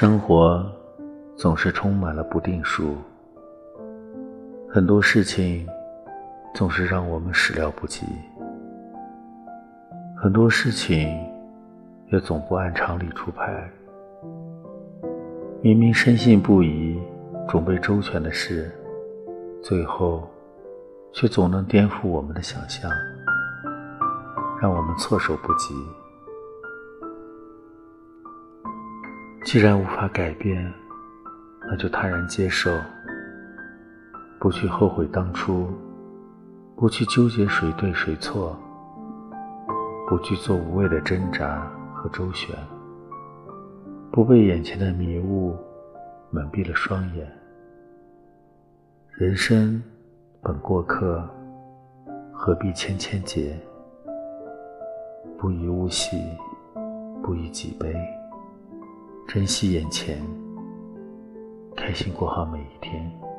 [0.00, 0.64] 生活
[1.36, 2.96] 总是充满了不定数，
[4.66, 5.68] 很多事情
[6.54, 8.06] 总是让我们始料不及，
[10.16, 11.06] 很多事情
[12.10, 13.70] 也总不按常理出牌。
[15.60, 16.98] 明明深信不疑、
[17.46, 18.72] 准备周全的事，
[19.62, 20.26] 最后
[21.12, 22.90] 却总能颠覆我们的想象，
[24.62, 25.74] 让我们措手不及。
[29.42, 30.72] 既然无法改变，
[31.68, 32.70] 那就坦然接受，
[34.38, 35.68] 不去后悔当初，
[36.76, 38.56] 不去纠结谁对谁错，
[40.06, 42.54] 不去做无谓的挣扎和周旋，
[44.12, 45.56] 不被眼前的迷雾
[46.30, 47.26] 蒙蔽了双眼。
[49.16, 49.82] 人生
[50.42, 51.26] 本过客，
[52.32, 53.58] 何必千千结？
[55.38, 56.16] 不以物喜，
[57.22, 57.94] 不以己悲。
[59.32, 60.20] 珍惜眼前，
[61.76, 63.29] 开心过好每一天。